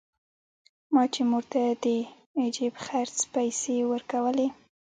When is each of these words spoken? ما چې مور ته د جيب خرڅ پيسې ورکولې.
ما 0.93 1.03
چې 1.13 1.21
مور 1.29 1.43
ته 1.51 1.61
د 1.85 1.87
جيب 2.55 2.73
خرڅ 2.85 3.15
پيسې 3.33 3.75
ورکولې. 3.91 4.47